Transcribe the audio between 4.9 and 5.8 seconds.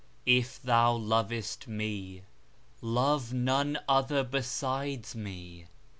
Me.